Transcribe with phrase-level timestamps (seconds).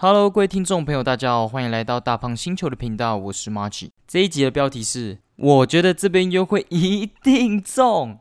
[0.00, 3.90] Hello，各位听众朋友，大家好，欢迎来到大胖星球的频道，我是 March。
[4.06, 8.20] 这一集的标题是：我觉得这边优惠一定中。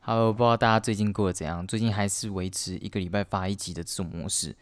[0.00, 1.66] Hello，不知道大家最近过得怎样？
[1.66, 4.56] 最近还是维持一个礼拜发一集的这种模式。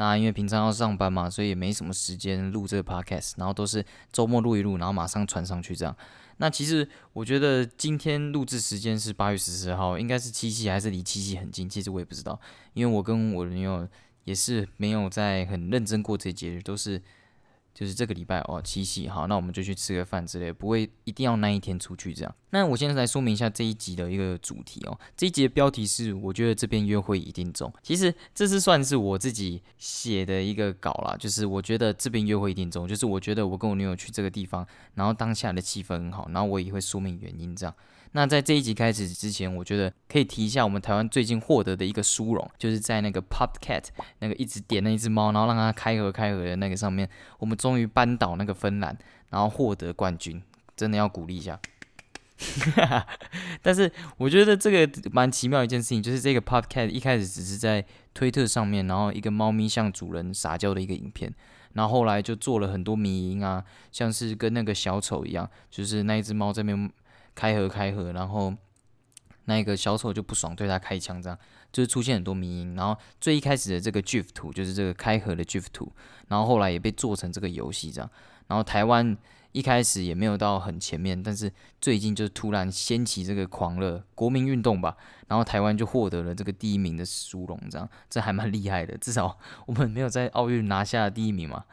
[0.00, 5.94] 那因为平常要上班嘛，所以也没什么时间录这个 podcast，然后都是周末录一录，然后马上传上去这样。
[6.38, 11.68] 那其实我觉得今天录制时间是八月十四号，应该是七夕还是离七夕很近？
[11.68, 12.40] 其实我也不知道，
[12.72, 13.86] 因为我跟我的女友
[14.24, 17.02] 也是没有在很认真过这节日，都是。
[17.74, 22.34] 就是这个礼拜哦，七夕好，那我们就去吃个饭之类，不会一定要那一天出去这样。
[22.50, 24.98] 那我现在来说明一下这一集的一个主题哦。
[25.16, 27.72] 这一集的标题是“我觉得这边约会一定中”。
[27.82, 37.74] 其实这是算是我自己写的一个稿啦，就是我觉得这边约会一定中，就是我觉得我跟我女友去这个地方，然后当下的气氛很好，然后我也会说明原因这样。
[38.12, 43.84] 那在这一集开始之前，我觉得可以提一下我们台湾最近获得的一个殊荣，就是在那个 Pop Cat
[44.18, 47.08] 那个一直点那一只猫，然后让它开合开合的那个上面，
[47.38, 50.42] 我们终于扳倒那个芬兰，然后获得冠军，
[50.76, 51.60] 真的要鼓励一下。
[53.62, 61.32] 但是我觉得这个蛮奇妙一件事情，就是这个 Pop Cat 一开始只是在推特上面，然后一个猫咪向主人撒娇的一个影片，
[61.74, 66.90] 然后后来就做了很多迷音啊，像是跟那个小丑一样，就是那一只猫在那边。
[67.34, 68.54] 开合开合，然后
[69.44, 71.38] 那个小丑就不爽，对他开枪，这样
[71.72, 72.74] 就是出现很多迷因。
[72.74, 75.90] 然后最一开始的这个 GIF 图就是这个开合的 GIF 图，
[76.28, 78.10] 然后后来也被做成这个游戏这样。
[78.46, 79.16] 然后台湾
[79.52, 84.96] 一开始也没有到很前面，但是最近就突然掀起这个狂热国民运动吧，
[85.28, 88.96] 然后台湾就获得了这个第一名的殊荣，这样这还蛮厉害的。
[88.98, 91.64] 至少我们没有在奥运拿下第一名嘛。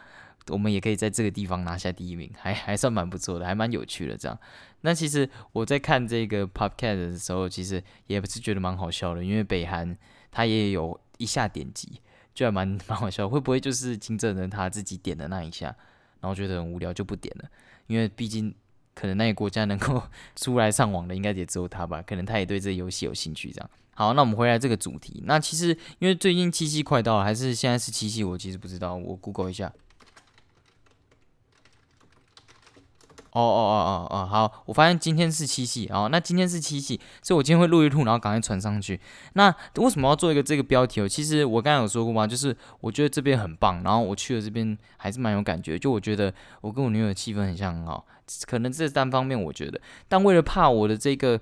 [0.49, 4.39] 我们也可以在这个地方拿下第一名，还还算蛮不错的，还蛮有趣的这样。
[4.81, 9.97] 那其实我在看这个 Pop Cat 的时候，其实也不是觉得蛮好笑的，因为北韩
[10.31, 11.99] 他也有一下点击，
[12.33, 13.27] 就还蛮 蛮好笑。
[13.27, 15.67] 会不会就是金正恩他自己点的那一下，
[16.21, 17.49] 然后觉得很无聊就不点了？
[17.87, 18.53] 因为毕竟
[18.93, 20.01] 可能那个国家能够
[20.35, 22.01] 出来上网的，应该也只有他吧？
[22.01, 23.69] 可能他也对这个游戏有兴趣这样。
[23.95, 25.23] 好，那我们回来这个主题。
[25.25, 28.23] 那其实因为最近七夕快到了，还是现在是七夕？
[28.23, 29.73] 我其实不知道，我 Google 一下。
[33.37, 38.99] 哦哦哦哦哦，好，我发现今天是七夕哦，那今天是七夕，所以我今天会录一录，然后赶快传上去。
[39.33, 41.07] 那为什么要做一个这个标题哦？
[41.07, 48.05] 其实我刚才有说过嘛，就是我觉得这边很棒，然后我去了这边还是蛮有感觉，就我觉得我跟我女友的气氛很像，很好。
[48.45, 51.39] 可能这是单方面我觉得，但为了怕我的这个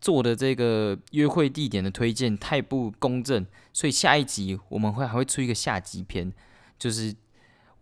[0.00, 6.32] 做的这个约会地点的推荐太不公正，所以下一集我们会还会出一个下集篇，
[6.78, 7.14] 就是。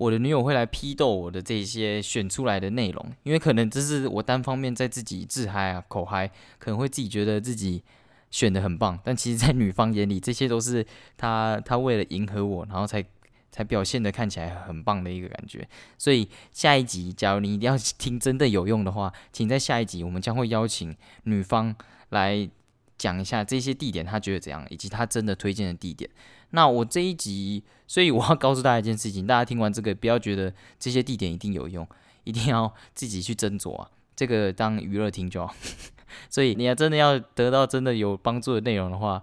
[0.04, 7.82] 我的女友会来批斗我的这些选出来的内容，因为可能这是我单方面在自己自嗨啊口嗨，可能会自己觉得自己
[8.31, 13.03] 选的很棒，但其实，在女方眼里，这些都是她她为了迎合我，然后才
[13.50, 15.66] 才表现的看起来很棒的一个感觉。
[15.97, 21.75] 所以下一集，假如你一定要 听真的有用的话，请在下一集，我们将会邀请女方
[22.10, 22.47] 来
[22.98, 26.10] 讲一下这些地点，她觉得怎样，以及她真的推荐的地点。
[26.54, 31.87] 那我这一集，所以我要告诉大家一件事情，大家听完这个不要觉得这些地点一定有用，
[32.22, 35.54] 一定要自己去斟酌啊， 这个当娱乐听就好。
[36.31, 39.20] 所以你要真的要得到真的有帮助的内容的话，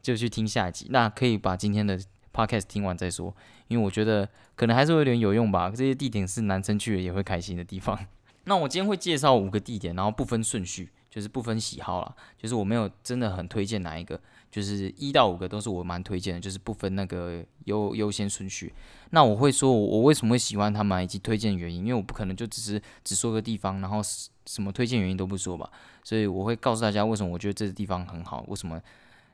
[0.00, 0.86] 就去听下一集。
[0.90, 1.98] 那可以把今天的
[2.32, 3.34] podcast 听完再说，
[3.66, 5.68] 因为我觉得可能还是会有点有用吧。
[5.70, 7.98] 这些地点是男生去了也会开心的地方。
[8.44, 14.18] 那我今天会介绍五个地点，然后不分顺序，就是不分喜好啦，就是我没有真的很推荐哪一个。
[14.50, 18.74] 就是一到五个都是我蛮推荐的，就是不分那个优优先顺序。
[19.10, 24.00] 那我会说，我我为什么会喜欢他们以及推荐原因，因为我不可能就只是只说个地方，然后
[24.46, 25.70] 什么推荐原因都不说吧。
[26.02, 28.80] 所以我会告诉大家为什么我觉得这个地方很好，为什么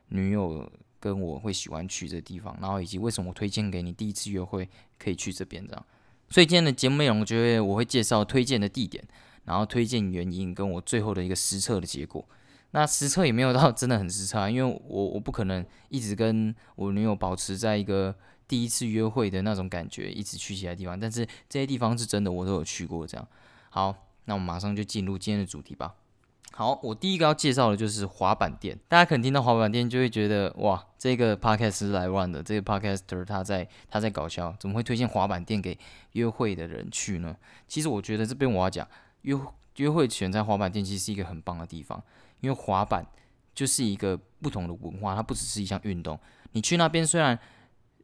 [0.08, 0.70] 女友
[1.00, 5.86] 跟我会喜欢去这地方，然后以及为什么我推荐给你第一次约会可以去这边这样。
[6.28, 9.02] 所以今天的节目内容，我觉得我会介绍推荐的地点，
[9.46, 12.22] 然后推荐原因跟我最后的一个实测的结果。
[12.72, 18.14] 那实测也没有到 真的很实测，因为我我不可能一直跟我女友保持在一个
[18.46, 21.00] 第一次约会的那种感觉，一直去其他地方。
[21.00, 23.06] 但是这些地方是真的，我都有去过。
[23.06, 23.26] 这样
[23.70, 23.94] 好，
[24.26, 25.94] 那我们马上就进入今天的主题吧。
[26.52, 28.78] 好，我第一个要介绍的就是滑板店。
[28.88, 35.78] 大家可能听到滑板店就会觉得哇，这个 podcast 是来的，这个 podcaster 他在他在搞笑，怎么会推荐滑板店给
[36.12, 37.36] 约会的人去呢？
[37.68, 38.88] 其实我觉得这边我要讲
[39.26, 39.38] 约
[39.76, 42.02] 约会选在滑板店，其实是一个很棒的地方。
[42.40, 43.06] 因为滑板
[43.54, 46.18] 就是一个不同的文化，它不只是一项运动。
[46.52, 47.38] 你去那边，虽然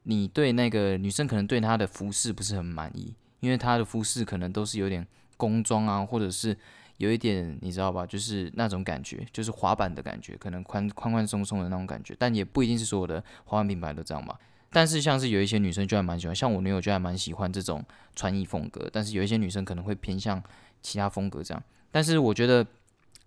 [0.05, 6.57] 你对那个女生可能对她的服饰不是很满意，因为她的服饰可能都是有点工装啊，或者是
[6.97, 14.39] 有一点你知道吧，就是那种感觉，就是滑板的感觉，可能宽宽宽松松的那种感觉，但也不一定是所有的滑板品牌都这样吧。
[14.71, 17.85] 但是像是有一些女生就还蛮喜欢，像我女友就还蛮喜欢这种
[18.17, 20.43] 穿衣风格，但是有一些女生可能会偏向
[20.82, 21.62] 其他风格这样。
[21.90, 22.67] 但是我觉得，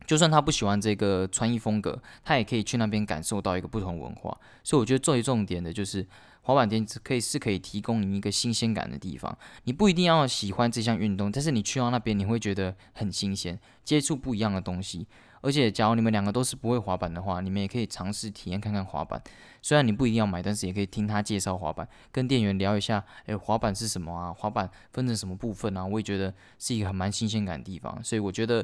[0.05, 4.37] 就算他不喜欢这个穿衣风格，他也可以去那边感受到一个不同文化。
[4.63, 6.05] 所以我觉得最重点的就是
[6.41, 9.35] 滑板店可以是可以提供你一个新鲜感的地方。
[9.63, 15.07] 你不一定要喜欢这项运动，但是你去到那边你会觉得很新鲜，接触不一样的东西。
[15.41, 19.21] 而且，假如你们两个都是不会滑板的话，你们也可以尝试体验看看滑板。
[19.65, 24.31] 虽然你不一定要买，但是也可以听他介绍滑板，跟店员聊一下，诶，滑板是什么啊？
[24.31, 25.83] 滑板分成什么部分啊？
[25.83, 27.99] 我也觉得是一个很蛮新鲜感的地方。
[28.03, 28.63] 所以我觉得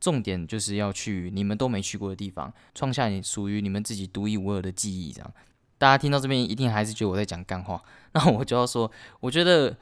[0.00, 5.12] 重点就是要去你们都没去过的地方，创下你属于你们自己独一无二的记忆。
[5.12, 5.32] 这样，
[5.78, 7.80] 大家听到这边一定还是觉得我在讲干话，
[8.14, 9.76] 那我就要说，我觉得。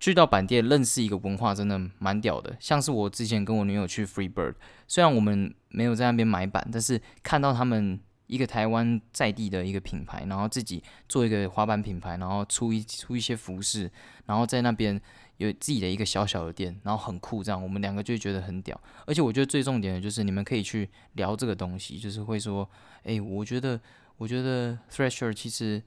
[0.00, 4.54] 去到板店认识一个文化真的蛮屌的，像是我之前跟我女友去 Free Bird，
[4.86, 13.90] 虽然我们没有在那边买板，但是看到他们一个台湾在地的一个品牌，然后自己做一个滑板品牌，然后出一出一些服饰，
[14.26, 14.98] 然后在那边
[15.38, 18.80] 有自己的一个小小的店，然后很酷，这样我们两个就觉得很屌。
[19.04, 22.68] 而且我觉得最重点的就是你们可以去聊这个东西，就是会说，
[23.02, 23.80] 哎，我觉得
[24.16, 25.82] 我觉得 Thrasher 其实。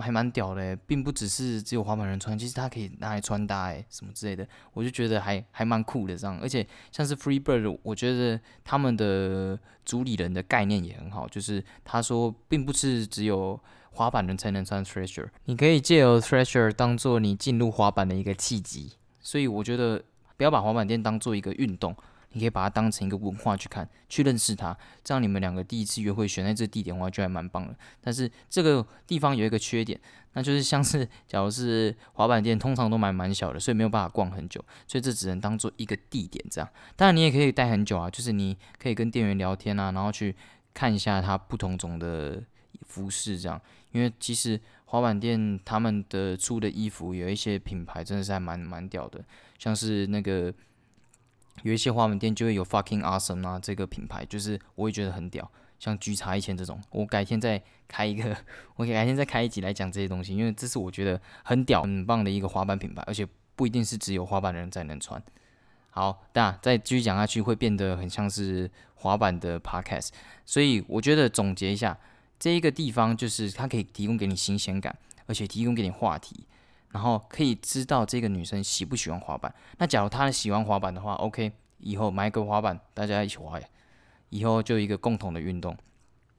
[0.00, 6.38] 还蛮屌的，并不只是只有滑板人穿，其实它可以拿来穿搭哎，什么之类的，我就觉得还还蛮酷的这样。
[6.40, 13.58] 而且像是 Free Bird，我觉得他们的主理人的概念也很好，就是他说并不是只有
[13.90, 18.92] 滑板人才能穿 Thrasher，你可以借由 Thrasher 当做你进入滑板的一个契机。
[19.20, 20.02] 所以我觉得
[20.36, 21.94] 不要把滑板店当做一个运动。
[22.32, 27.74] 你可以把它当成一个文化去看，去认识它，这样你们两个第一次约会选在这地点的话，就还蛮棒的。
[28.02, 29.98] 但是这个地方有一个缺点，
[30.34, 36.68] 那就是像是假如是滑板店，通常都蛮蛮小的，所以没有办法逛很久，所以这只能当做一个地点这样。
[36.96, 40.36] 当然你也可以待很久啊，就是你可以跟店员聊天啊，然后去
[40.74, 42.42] 看一下它不同种的
[42.86, 43.58] 服饰这样。
[43.92, 49.24] 因为其实滑板店他们的出的衣服有一些品牌真的是还蛮蛮屌的，
[49.58, 50.52] 像是那个。
[51.62, 58.36] 有一些花门店就会有 fucking awesome 啊，这个品牌就是我也觉得很屌，像菊茶一千这种，我改天再开一个，
[58.76, 63.26] 我改天再开一集来讲这些东西，因为这是我觉得很屌、很棒的一个滑板品牌，而且
[63.56, 65.22] 不一定是只有滑板的人才能穿。
[65.90, 70.10] 好，那再继续讲下去会变得很像是滑板的 podcast，
[70.44, 71.98] 所以我觉得总结一下，
[72.38, 74.96] 这一个地方就是它可以提供给你新鲜感，
[75.26, 76.44] 而且提供给你话题。
[76.92, 79.54] 然后可以知道这个女生喜不喜欢滑板。
[79.78, 83.60] 那假如她喜欢滑板的话，OK，以后买一个滑板，大家一起滑，
[84.30, 85.76] 以后就一个共同的运动。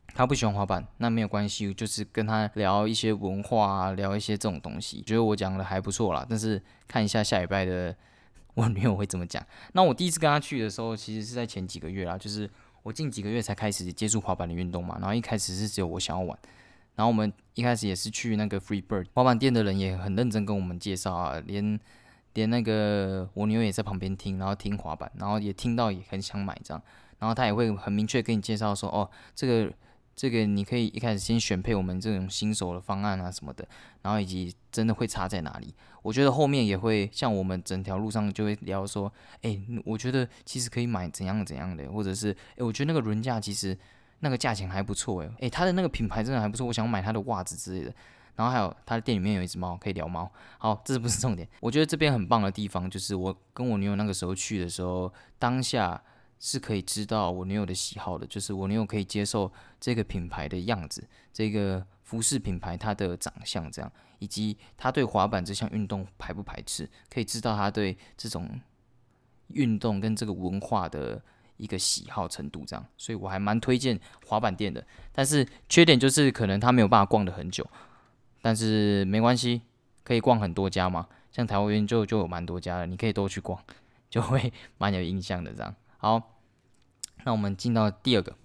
[0.08, 5.02] 她不喜欢滑板，那没有关系，就是跟她聊一些文化啊，聊一些这种东西。
[5.04, 7.96] 觉得我讲的还不错啦，但是看一下下礼拜的
[8.56, 9.46] 我女友会怎么讲。
[9.74, 12.50] 那我第一次跟她去的时候，其实是在前几个月啦，就是
[12.82, 14.98] 我近几个月才开始接触滑板的运动嘛。
[15.00, 16.38] 然后一开始是只有我想要玩。
[16.96, 21.80] 然后我们一开始也是去那个 Free Bird 滑板店的人也很认真跟我们介绍啊，连
[22.34, 26.84] 连那个我女友也在旁边听，然后听滑板，然后也听到也很想买这样，
[27.20, 29.74] 然后他也会很明确跟你介绍说，哦，这个
[30.16, 33.68] 这个你可以一开始先选配我们这种新手的方案啊什么的，
[34.02, 35.74] 然后以及真的会差在哪里。
[36.02, 39.12] 我觉得后面也会像我们整条路上就会聊说，
[39.42, 43.78] 哎，我觉得其实可以买怎样怎样的，或者是哎，我觉得那个轮架其实。
[44.20, 47.94] 那个价钱还不错诶，诶，他的那个品牌真的还不错，我想买他的袜子之类的。
[48.36, 50.32] 然后还有他的店里面有一只猫，可以聊猫。
[50.60, 51.46] 好，这不是重点？
[51.60, 56.02] 我觉得这边很棒的地方就是我跟我女友那个时候去的时候，当下
[56.40, 68.50] 是可以知道我女友的喜好的，就是我女友可以接受这个品牌的样子，这个服饰品牌它的长相这样，以及他对滑板这项运动排不排斥，可以知道他对这种
[69.48, 71.22] 运动跟这个文化的。
[71.60, 74.84] 一个喜好程度这样，所以我还蛮推荐滑板店的。
[75.12, 77.70] 但是缺点就是可能他没有办法逛的很久，
[78.42, 79.62] 但是没关系，
[80.04, 81.08] 可以逛很多家嘛。
[81.32, 83.62] 像台湾就就有蛮多家的，你可以多去逛，
[84.10, 85.76] 就会蛮有印象的这样。
[85.98, 86.40] 好，
[87.26, 88.36] 那我们进到第二个。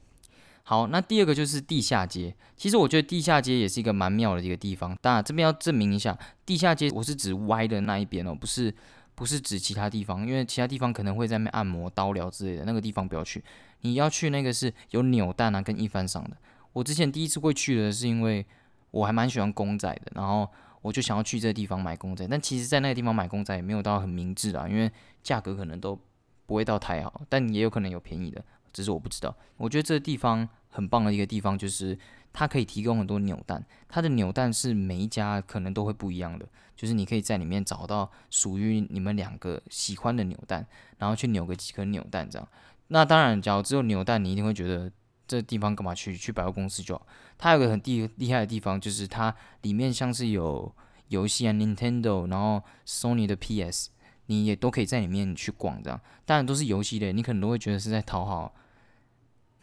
[0.65, 2.35] 好，那第二个就是地下街。
[2.57, 4.97] 其实我觉得地下街也是一个蛮妙的一个地方。
[5.01, 8.75] 当然这边要证明一下，地下街我是指歪的那一边哦，不是。
[9.15, 13.43] 不是指其他地方，因为其他地方可能会在那按摩、刀疗之类的，那个地方不要去。
[13.83, 16.37] 你要去那个是有扭蛋啊跟一番赏的。
[16.73, 18.45] 我之前第一次会去的是因为
[18.91, 20.49] 我还蛮喜欢公仔的，然后
[20.83, 22.27] 我就想要去这个地方买公仔。
[22.27, 24.91] 但其实，在那个地方买公仔也没有到很明智啊，因为
[25.23, 25.99] 价格可能都
[26.47, 28.45] 不会到太好，但也有可能有便宜的。
[28.75, 29.35] 只是我不知道。
[29.57, 31.99] 我觉得这个地方很棒的一个地方就是
[32.35, 40.67] 它可以提供很多扭蛋，它的扭蛋是每一家可能都会不一样的，就是你可以在里面找到属于你们两个喜欢的扭蛋，
[40.99, 42.47] 然后去扭个几颗扭蛋这样。
[42.89, 44.93] 那当然，假如只有扭蛋，你一定会觉得
[45.27, 46.15] 这地方干嘛去？
[46.15, 47.07] 去百货公司就好。
[47.39, 50.71] 它有个很厉厉害的地方，就是它里面像是有
[51.09, 53.89] 游戏啊，Nintendo，然后 Sony 的 PS，
[54.27, 55.99] 你也都可以在里面去逛这样。
[56.27, 58.55] 当然都是游戏类，你可能都会觉得是在讨好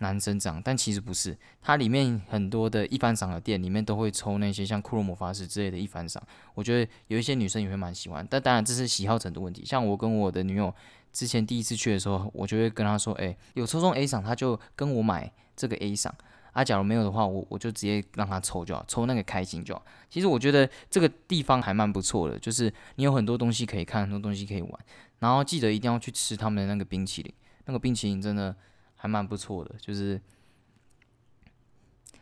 [0.02, 1.38] 男生这样，但其实不是。
[1.62, 6.22] 它里面很多的一番赏的店里面都会抽那些像骷髅魔法师之类的一番赏，
[6.54, 8.28] 我觉得有一些女生也会蛮喜欢。
[8.30, 9.64] 但当然这是喜好程度问题。
[9.66, 10.74] 像我跟我的女友。
[11.14, 16.16] 之前第一次去的时候，我就会跟她说：“哎，有抽中 A 赏，她就跟我买这个 A 赏
[16.54, 16.64] 啊。
[16.64, 19.84] 假如没有的话，我我就直接让他抽就好，抽那个开心就好。
[20.10, 24.72] 其实我觉得这个地方还蛮不错的，就是你有很多东西可以看，很多东西可以玩。
[25.20, 27.34] 然后记得一定要去吃他们的那个冰淇淋，
[27.66, 28.56] 那个冰淇淋真的
[29.02, 30.22] 还蛮不错的，就是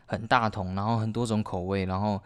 [0.05, 2.21] 很大桶，然后很多种口味，然后。”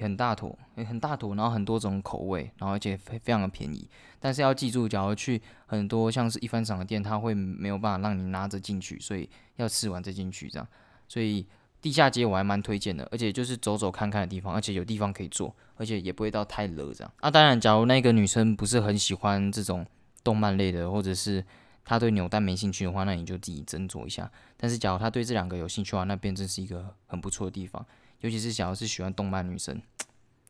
[0.00, 3.86] 很大坨，很大坨，然后很多种口味，然后而且非非常的便宜。
[4.18, 10.66] 但是要记住，假如去很多像是一番赏的店，它会没有办法让你拿着进去，所以要吃完再进去这样。
[11.06, 11.46] 所以
[11.82, 17.12] 地下街我还蛮推荐的，而且就是走走看看的地方，而且有地方可以坐，而且也不会到太热这样。
[17.20, 19.84] 啊，当然，假如那个女生不是很喜欢这种
[20.24, 21.44] 动漫类的，或者是
[21.84, 24.30] 他对扭蛋没兴趣的话，那你就自己斟酌一下。
[24.56, 27.84] 但是假如他对这两个有兴趣的话，那边真是一个很不错的地方。
[28.20, 29.80] 尤其是想要是喜欢动漫女生，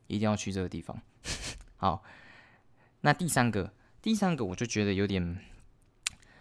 [0.07, 1.01] 一定要去这个地方。
[1.77, 2.03] 好，
[3.01, 3.71] 那第三个，
[4.01, 5.39] 第三个我就觉得有点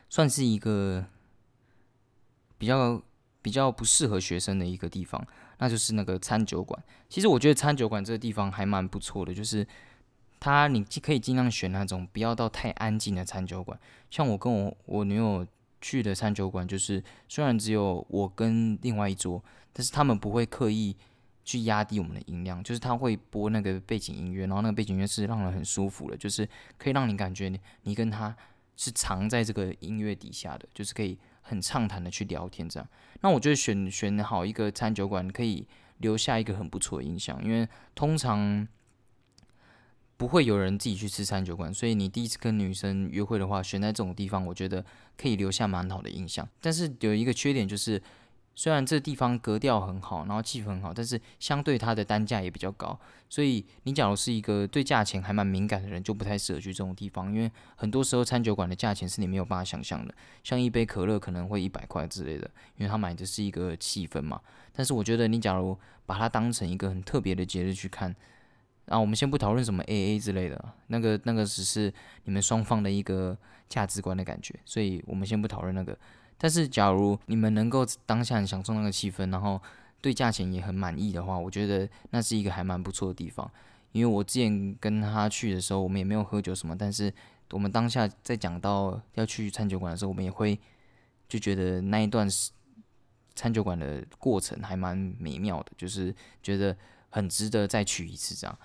[0.09, 1.07] 算是一个
[2.59, 3.01] 比较
[3.41, 5.25] 比较不适合学生的一个地方，
[5.59, 6.83] 那就是那个餐酒馆。
[7.09, 9.67] 其实我觉得餐酒馆这个地方还蛮不错的，就是
[10.41, 13.79] 他你可以尽量选那种不要到太安静的餐酒馆。
[14.11, 15.47] 像我跟我我女友
[15.81, 20.97] 去的餐酒馆，就是虽然只有我跟另外一桌，但是他们不会刻意。
[21.43, 28.37] 去压低我们的音量，就是他会播那个背景音乐，然后那个背景音乐是让人很舒服的，就是可以让你感觉你你跟他
[28.77, 32.89] 是藏在这个音乐底下的，就是可以很畅谈的去聊天这样。
[33.23, 35.67] 那我觉得选选好一个餐酒馆，可以
[35.99, 37.67] 留下一个很不错的印象，因为
[37.97, 38.69] 通常
[40.21, 44.85] 不会有人自己去吃餐酒馆，所以你第一次跟女生约会的话，选在这种地方，我觉得
[45.17, 46.47] 可以留下蛮好的印象。
[46.61, 48.03] 但是有一个缺点就是。
[48.57, 60.13] 虽然这地方格调很好，然后气氛很好，但是相对它的单价也比较高，所以你假如是一个对价钱还蛮敏感的人，就不太适合去这种地方，因为很多时候餐酒馆的价钱是你没有办法想象的，
[60.45, 64.39] 像一杯可乐可能会一百块之类的，因为他买的是一个气氛嘛。
[64.75, 68.15] 但是我觉得你假如把它当成一个很特别的节日去看，
[68.87, 71.93] 啊，我们先不讨论什么 A A 之类的，那个那个只是
[72.25, 73.37] 你们双方的一个
[73.69, 75.97] 价值观的感觉，所以我们先不讨论那个。
[76.37, 79.61] 但是，假如你们能够当下很享受那个气氛，然后
[80.01, 83.49] 对价钱也很满意的话，我觉得那是一个还蛮不错的地方。
[83.93, 87.13] 因为我之前跟他去的时候，我们也没有喝酒什么，但是
[87.51, 90.59] 我们当下在讲到要去餐酒馆的时候，我们也会
[91.29, 92.27] 就觉得那一段
[93.35, 96.75] 餐酒馆的过程还蛮美妙的，就是觉得
[97.11, 98.59] 很值得再去一次这样。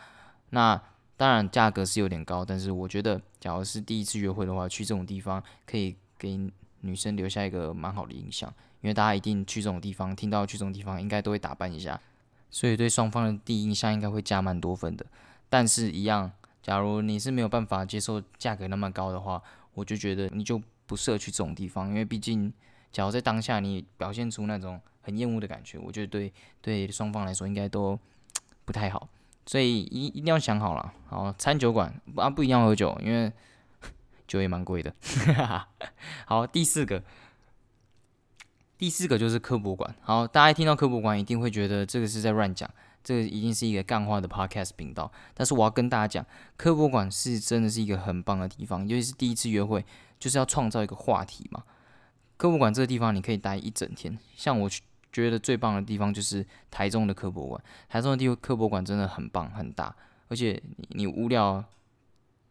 [0.51, 0.81] 那
[1.17, 6.51] 当然价格是有点高，但是我觉得，假如是第一次约会的话，去这种地方可以给。
[6.81, 8.47] 女生留下一个蛮好的印象，
[8.81, 11.99] 因为大家一定去这种地方，听到去这种地方，应该都会打扮一下，
[12.51, 15.03] 所以对双方的第一印象应该会加蛮多分的。
[15.49, 19.41] 但是，一样，假如你是没有办法接受价格那么高的话，
[19.73, 22.53] 我就觉得你就不适合去这种地方，因为毕竟，
[22.91, 27.99] 假如在当下你表现出那种很厌恶的感觉，我觉得对对双方来说应该都
[28.65, 29.07] 不太好。
[29.45, 33.31] 所以一一定要想好了，好，餐酒馆啊不一样喝酒，因为。
[34.27, 34.91] 酒也蛮贵的，
[36.25, 37.03] 好，第四个，
[38.75, 39.95] 第四个就是科博馆。
[40.01, 42.67] 好，大家听到科博馆一定会觉得这个是在乱讲，
[43.03, 45.11] 这个一定是一个干话的 podcast 频道。
[45.35, 46.25] 但是我要跟大家讲，
[46.57, 49.85] 科博馆是真的是一个很棒的地方，尤其是第一次约会，
[50.17, 51.61] 就是要创造一个话题嘛。
[52.35, 54.81] 科博馆这个地方你可以待一整天，像我去
[55.23, 59.95] 觉得最棒的地方就是台中的科博馆，台中的地科博馆真的很棒很大，
[60.27, 61.63] 而且你无聊。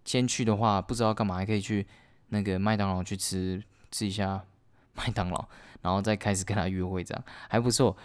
[0.07, 1.87] 先去的话，不知道干嘛，还可以去
[2.29, 4.45] 那个麦当劳去吃吃一下
[4.93, 5.49] 麦当劳，
[5.81, 7.97] 然后再开始跟他约会，这样还不错，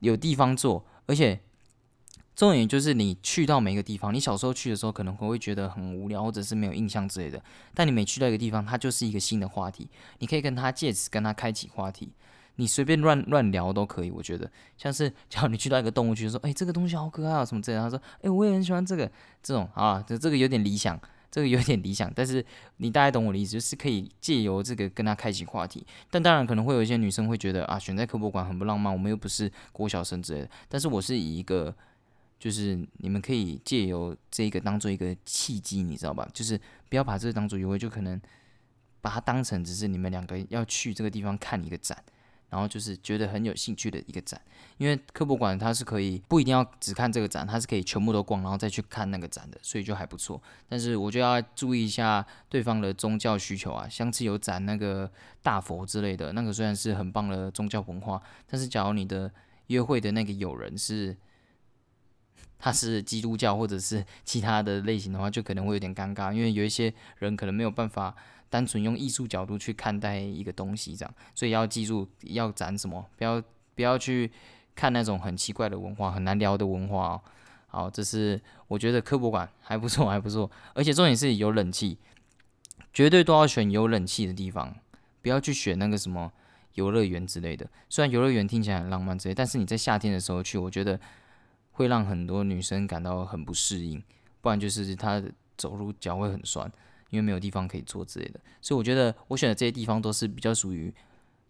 [0.00, 0.84] 有地方坐。
[1.06, 1.40] 而且
[2.36, 7.42] 重点就是你去到每个地方，你小时候去的时候可能会会觉得很无聊，或者是没有印象之类的。
[7.72, 9.88] 但你每去到一个地方，它就是一个新的话题，
[10.18, 12.12] 你可以跟他借此跟他开启话题，
[12.58, 14.10] 你随便乱乱聊都可以。
[14.12, 19.10] 我觉得像是假如你去到一个动物区，说哎这个东西好可爱啊什么之类的，他说哎我也很喜欢这个，
[19.42, 21.00] 这种啊这这个有点理想。
[21.30, 22.42] 这个有点理想，但是
[22.78, 25.86] 你大概懂我的意思，就是可以借由这个跟他开启话题。
[26.10, 30.50] 但当然可能会有一些女生会觉得啊，选在科博馆很不浪漫，我们又不是国小生之类的。
[30.70, 31.72] 但是我是以一个，
[32.38, 36.26] 就是你们可以借由这个当做一个契机，你知道吧？
[36.32, 38.18] 就是不要把这个当做约会，就可能
[39.02, 42.02] 把它当成只是你们两个要去这个地方看一个展。
[42.50, 44.40] 然后就是觉得很有兴趣的一个展，
[44.78, 50.40] 因为科博馆它是可以不一定要只看这个展，它是可以全部都逛，然后再去看那个展的，所以就还不错。
[50.68, 55.10] 但是我就要注意一下对方的宗教需求啊，像是有展那个
[55.42, 59.30] 大佛之类的，那个虽然是很棒的宗教文化，但是假如你的
[59.66, 61.14] 约会的那个友人是
[62.58, 68.16] 他是基督教或者是其他的类型的话，就可能会有点尴尬，因为有一些人可能没有办法。
[68.50, 73.42] 单纯用艺术角度去看待一个东西，这样，所以要记住要展什么，不要
[73.74, 74.30] 不要去
[74.74, 77.20] 看那种很奇怪的文化、很难聊的文化哦。
[77.70, 81.98] 好，这是我觉得科博馆还不错，还不错，而且重点是有冷气，
[82.94, 84.74] 绝对都要选有冷气的地方，
[85.20, 86.32] 不要去选那个什么
[86.74, 87.68] 游乐园之类的。
[87.90, 90.98] 虽然游乐园听起来很浪漫之类，但是你在夏天的时候去，我觉得
[91.72, 94.02] 会让很多女生感到很不适应，
[94.40, 95.22] 不然就是她
[95.58, 96.72] 走路脚会很酸。
[97.10, 100.92] 因为没有地方可以坐之类的，所以我觉得我选的这些地方都是比较属于，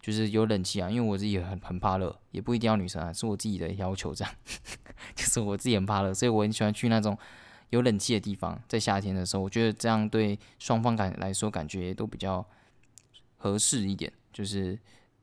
[0.00, 0.88] 就是有冷气啊。
[0.90, 4.34] 因为我自己很很怕热，也不一定要女生啊，是我自己的要求这样。
[5.14, 7.16] 就是我自己很怕热，所以我很喜欢去那种
[7.70, 12.46] 有冷气的地方，在夏天的时候，我觉得这样对双方感来说感觉都比较
[13.36, 14.12] 合适一点。
[14.32, 14.78] 就是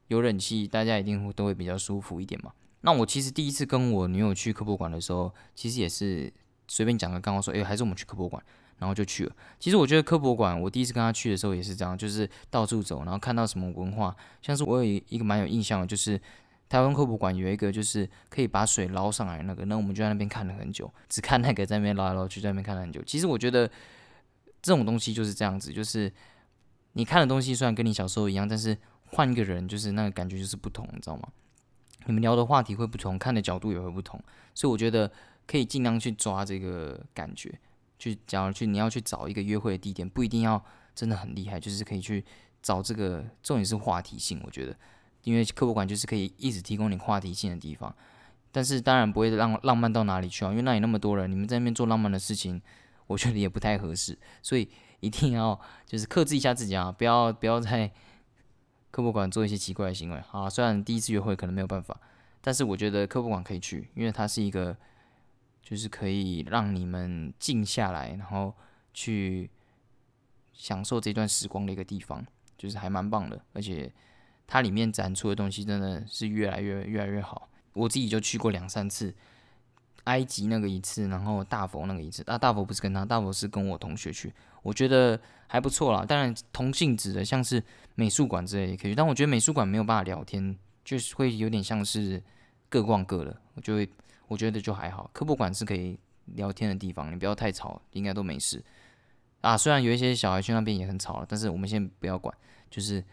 [0.07, 2.51] 有冷气，大家一定会都会比较舒服一点嘛。
[2.81, 6.31] 那我其实第一次跟我女友去科博馆的时候，其实也是
[6.67, 8.43] 随便讲个，刚刚说，哎，还是我们去科博馆。
[8.79, 9.35] 然后就去了。
[9.59, 16.19] 其实我觉得科博馆，我第一次跟他去的时候也是这样，就是到处走，然后看到什么文化，像是我有一个蛮有印象的，就是
[16.67, 23.01] 台湾科博馆有一个就是可以把水捞上来那个，那我们就在那边看了很久，只看那个在那边捞来捞去，在那边看了很久。
[23.03, 23.67] 其实我觉得
[24.61, 26.11] 这种东西就是这样子，就是
[26.93, 31.29] 你看的东西虽然跟你小时候一样，但是换一个人，就是那个感觉就是不同，你知道吗？
[32.07, 34.21] 你们聊的话题会不同，看的角度也会不同，
[34.53, 35.11] 所以我觉得
[35.47, 37.57] 可以尽量去抓这个感觉。
[37.97, 42.23] 去，假如去你要去找一个约会的地点，不一定要真的很厉害，就是可以去
[42.61, 44.41] 找这个重点是话题性。
[44.45, 44.75] 我觉得，
[45.23, 47.95] 因为科博馆就是可以一直提供你话题性的地方，
[48.51, 52.61] 但是当然不会让浪漫到哪里去啊，因为那里那么多人，你们在那边做浪漫的事情，
[53.07, 57.91] 我觉得也不太合适，所以一定要就是克制一下自己啊，不要不要在
[58.91, 60.49] 科博馆做一些奇怪的行为啊。
[60.49, 61.99] 虽然第一次约会可能没有办法，
[62.41, 64.75] 但是我觉得科博馆可以去，因为它是一个。
[65.65, 68.53] 就是可以让你们静下来，然后
[68.93, 69.49] 去
[70.53, 72.23] 享受这段时光的一个地方，
[72.55, 73.43] 就是还蛮棒的。
[73.51, 73.91] 而且
[74.45, 77.49] 它里面展出的东西真的是越来越越来越好。
[77.73, 79.11] 我自己就去过两三次，
[80.03, 82.23] 埃及那个一次，然后大佛那个一次。
[82.27, 86.05] 啊，大佛不是跟他，大佛是跟我同学去，我觉得还不错啦。
[86.05, 87.61] 当然同性质的，像是
[87.95, 92.21] 美术馆之类也可以，但我觉得美术馆没有办法聊天，就是会有点像是
[92.69, 93.89] 各逛各的，我就会。
[94.27, 98.63] 我觉得就还好，科普馆是可以聊天的地方，你不要太吵，应该都没事
[99.41, 99.57] 啊。
[99.57, 102.35] 虽然有一些小孩去那边也很吵了，但是我们先不要管。
[102.69, 103.03] 就是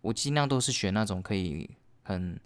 [0.00, 1.70] 我尽量都是选那种可以
[2.02, 2.38] 很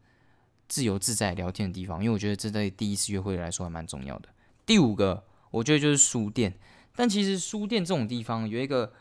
[0.69, 4.29] 自由自在聊天的地方，因为我觉得这对第一次约会来说还蛮重要的。
[4.67, 6.55] 第五个，我觉得就是书店。
[6.95, 8.93] 但其实书店这种地方有一个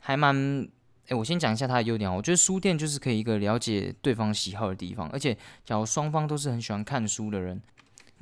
[0.00, 0.68] 还蛮……
[1.08, 2.14] 诶，我先讲一下它的优点。
[2.14, 7.60] 我觉得书店就是可以一个了解对方喜好的地方，而且假如双方都是很喜欢看书的人。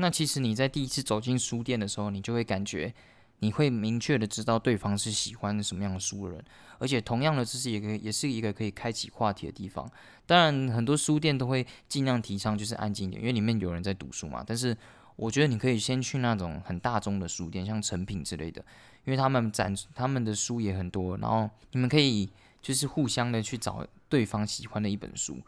[0.00, 2.94] 那其实你在第一次走进书店的时候，你就会感觉，
[3.40, 6.44] 你会明确的知道对方是喜欢什么样的书的人，
[6.78, 9.90] 而且同样的，这是一个也是一个可以开启话题的地方。
[10.24, 14.44] 当然，很多书店都会尽量提倡就是安静点，因为里面有人在读书嘛。
[14.46, 14.76] 但是
[15.16, 18.64] 我觉得你可以先去那种很大众的书店，像成品之类的，
[19.04, 22.30] 因为他们展他们的书也很多，然后你们可以
[22.62, 25.38] 就是互相的去找对方喜欢的一本书。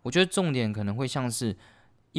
[0.00, 1.54] 我觉得重点可能会像是。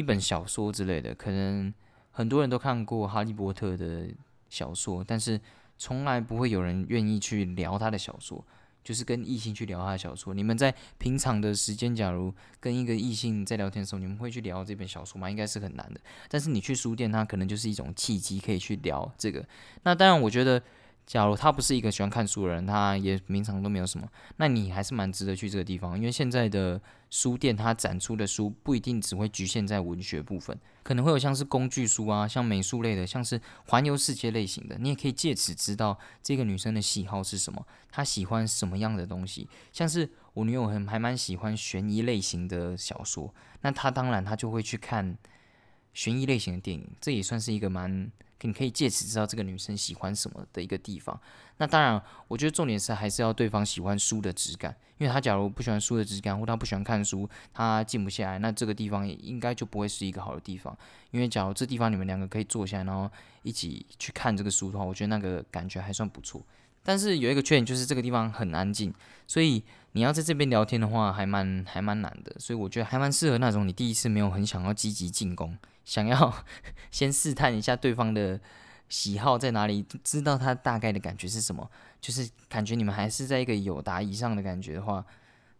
[0.00, 1.72] 一本小说之类的，可能
[2.10, 4.08] 很多人都看过《哈利波特》的
[4.48, 5.38] 小说，但是
[5.76, 8.42] 从来不会有人愿意去聊他的小说，
[8.82, 10.32] 就是跟异性去聊他的小说。
[10.32, 15.28] 你们在平常的时间，假如跟一个异性在聊天的时候，你们会去聊这本小说吗？
[15.30, 16.00] 应该是很难的。
[16.28, 19.46] 但是你去书店，它可能就是一种契机，可以去聊这个。
[19.82, 20.62] 那当然，我觉得。
[21.06, 39.48] 假如他不是一个喜欢看书的人，他也平常都没有什么，那你还是蛮值得去这个地方，因为现在的书店它展出的书不一定只会局限在文学部分，可能会有像是工具书啊，像美术类的，像是环游世界类型的，你也可以借此知道这个女生的喜好是什么，她喜欢什么样的东西。
[39.72, 45.18] 像是我女友很还蛮喜欢悬疑类型的小说，那她当然她就会去看
[45.92, 48.12] 悬疑类型的电影，这也算是一个蛮。
[48.48, 51.18] 你可以借此知道这个女生喜欢什么的一个地方。
[51.58, 60.74] 那当然，我觉得重点是还是要对方喜欢书的质感，因为他假如不喜欢书的质感，或他不喜欢看书，他静不下来，那这个地方应该就不会是一个好的地方。
[61.10, 63.10] 因为假如这地方你们两个可以坐下来，然后
[63.42, 66.42] 一起去看这个书的话，我觉得那个感觉还算不错。
[66.82, 68.92] 但是有一个缺点就是这个地方很安静，
[69.26, 72.34] 所以你要在这边聊天的话，还蛮还蛮难的。
[72.38, 75.54] 所以我觉得还蛮适合那种你第一次没有很想要积极进攻，
[75.90, 76.32] 想要
[76.92, 78.40] 先试探一下对方的。
[78.88, 79.86] 喜好在哪里？
[80.02, 81.70] 知道他大概的感觉是什么？
[82.00, 85.06] 就是感觉你们还是在一个有达以上的感觉的话，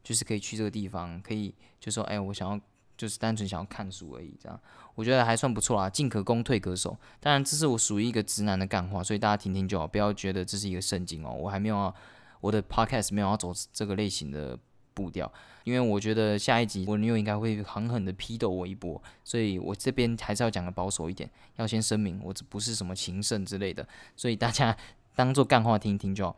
[0.02, 2.60] 就是可以去这个地方，可以就说，哎，我想要
[2.96, 4.60] 就是单纯想要看书而已，这样
[4.96, 5.88] 我觉得还算不错啊。
[5.88, 6.98] 进可攻，退可守。
[7.20, 11.30] 当然，这是我属于一个直男的干话，所以大家听听就好，不要觉得这是一个圣经哦。
[11.30, 11.94] 我还没有
[12.40, 14.58] 我的 podcast 没有要走这个类型的。
[14.94, 15.30] 步调，
[15.64, 24.76] 因为我觉得下一集我女友应该会狠狠的批斗我一波，所以我这边还是要讲的保守一点，要先声明我这不是什么情圣之类的，所以大家
[25.16, 26.36] 当做干话听一听就好。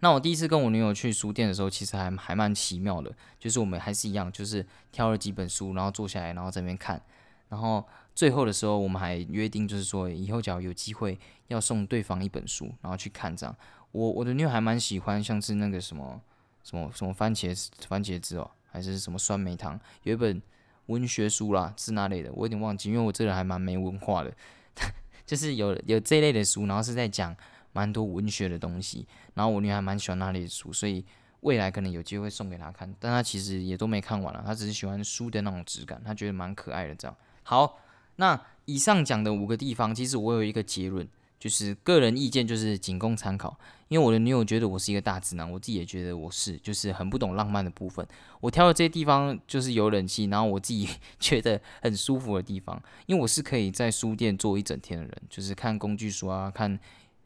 [0.00, 7.00] 那我第一次跟我女友去书店的时候，其实还还蛮奇妙的，就是我们还是一样，就是挑了几本书，然后坐下来，然后在那边看，
[7.48, 11.16] 然后最后的时候我们还约定，就是说以后只要有机会
[11.48, 13.54] 要送对方一本书，然后去看这样。
[13.92, 16.20] 我我的女友还蛮喜欢，像是那个什么。
[16.62, 19.78] 什么什么番茄番茄汁哦，还是什么酸梅汤？
[20.02, 20.40] 有一本
[20.86, 24.34] 文学书啦，是那类的，我有点忘记，因为我这人还蛮没文化的，
[25.26, 27.34] 就是有有这类的书，然后是在讲
[27.72, 31.04] 蛮多文学的东西，然后我女儿还蛮喜欢那类的书，所以
[31.40, 37.16] 未来可能有机会送给她看，但她其实也都没看完了，她只是喜欢书的那种质感，她觉得蛮可爱的这样。
[37.42, 37.78] 好，
[38.16, 41.08] 那以上讲的五个地方，其实我有一个结论。
[41.42, 43.58] 就是个人意见，就是仅供参考。
[43.88, 48.06] 因为我的女友觉得我是一个大直男，我自己也觉得我是，就是很不懂浪漫的部分。
[48.40, 52.80] 我挑的这些地方就是有冷气，然后我自己 觉得很舒服的地方。
[53.06, 56.78] 因为我是可以在书店坐一整天的人，就是看工具书啊，看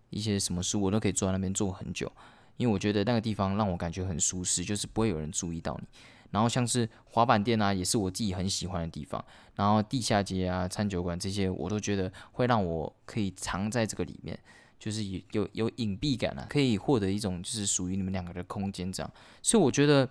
[0.08, 2.10] 一些什么书，我都可以坐在那边坐很久。
[2.56, 5.86] 因为我觉得那个地方让我感觉很舒适，就是不会有人注意到你。
[6.30, 9.24] 然后像是滑板店啊，也是我自己很喜欢的地方。
[9.54, 14.38] 然后地下街啊、餐酒馆这些，我都觉得会让我可以藏在这个里面，
[14.78, 19.10] 就是有有有隐蔽感啊，可以获得一种就是属于你们两个的空间这样。
[19.42, 20.06] 所以我觉得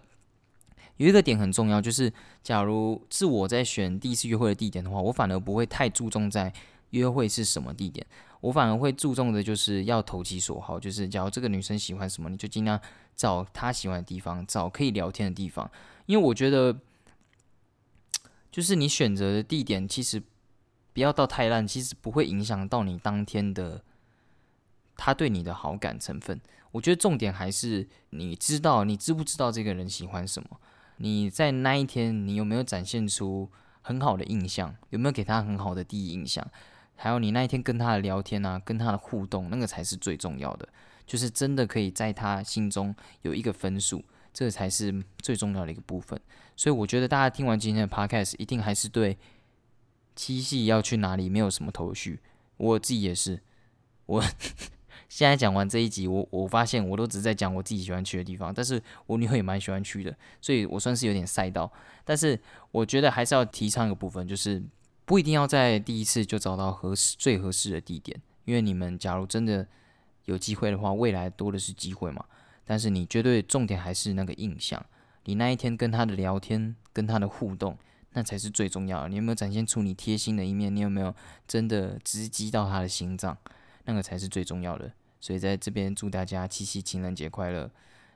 [0.97, 6.51] 有一个点很重要，就是假如是我在选第一次约会的地点的话，我反而不会太注重在
[6.89, 8.06] 约会是什么地点，
[8.41, 12.80] 我反而会注重的就是要投其所好，就是假如这个女生喜欢什么，你就尽量
[13.15, 15.69] 找他喜欢的地方，找可以聊天的地方。
[16.06, 16.78] 因为我觉得，
[18.51, 20.21] 就是你选择的地点，其实
[20.93, 23.84] 不要到太烂，其实不会影响到你当天的
[24.95, 26.39] 他对你的好感成分。
[26.71, 30.60] 我觉得重点还是你知道，你知不知道这个人喜欢什么？
[30.97, 33.49] 你在那一天，你有没有展现出
[33.82, 34.75] 很好的印象？
[34.89, 36.45] 有没有给他很好的第一印象？
[36.95, 40.67] 还有你那一天跟他的聊天啊，跟他的互动，那个才是最重要的，
[41.06, 44.04] 就是真的可以在他心中有一个分数。
[44.38, 46.20] 这才是最重要的一个部分，
[46.58, 49.18] 所以我觉得大家听完今天的 podcast，一定还是对
[50.13, 52.20] 七夕要去哪里没有什么头绪。
[52.58, 53.41] 我自己也是，
[54.08, 54.22] 我
[55.08, 61.72] 现在讲完这一集，我我发现我都只在讲我自己喜欢去的地方，但是我女友也蛮喜欢去的，所以我算是有点赛道。
[62.04, 62.38] 但是
[62.72, 64.62] 我觉得还是要提倡一个部分，就是
[65.06, 69.65] 不一定要在第一次就找到合适最合适的地点，因为你们假如真的
[70.26, 72.24] 有机会的话，未来多的是机会嘛。
[72.64, 74.84] 但是你绝对重点还是那个印象，
[75.26, 77.78] 你那一天跟他的聊天，跟他的互动，
[78.14, 79.10] 那才是最重要的。
[79.10, 80.76] 你有没有展现出你贴心的一面？
[80.76, 81.14] 你有没有
[81.48, 83.38] 真的直击到他的心脏？
[83.86, 84.92] 那个才是最重要的。
[85.22, 87.70] 所以在这边祝大家七夕情人节快乐，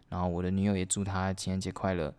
[0.10, 2.14] 然后我的女友也祝她情人节快乐。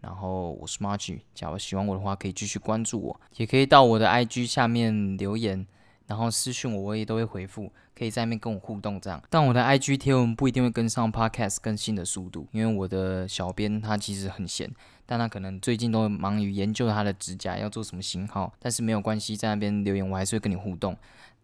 [0.00, 5.66] 然后我是 March，假如喜欢我的话，可以继续关注我，也可以到我的 IG 下面留言。
[6.06, 9.22] 然后私讯我，我也都会回复，可以在那边跟我互动这样。
[9.30, 14.70] 但我的 IG 贴文不一定会跟上 Podcast 更新的速度，因为我的小编他其实很闲，
[15.06, 18.52] 但他可能最近都忙于研究他的指甲要做什么型号。
[18.58, 20.96] 但是没有关系，在那边留言我还是会跟你互动。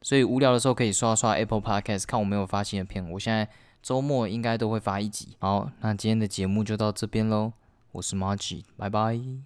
[0.03, 3.07] 所以无聊的时候可以刷刷 Apple Podcast 看我没有发新的片。
[3.11, 3.49] 我现在
[3.83, 5.37] 周末应该都会发一集。
[5.41, 7.53] 好，那今天的节目就到这边喽。
[7.93, 9.41] 我是 Margie，拜拜。